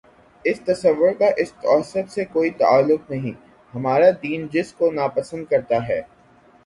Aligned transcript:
اس 0.45 0.59
تصور 0.61 1.11
کا 1.19 1.25
اس 1.37 1.51
تعصب 1.53 2.09
سے 2.09 2.25
کوئی 2.25 2.49
تعلق 2.49 3.11
نہیں، 3.11 3.31
ہمارا 3.73 4.09
دین 4.23 4.47
جس 4.51 4.73
کو 4.73 4.91
ناپسند 4.91 5.45
کر 5.49 5.61
تا 5.67 5.87
ہے۔ 5.87 6.01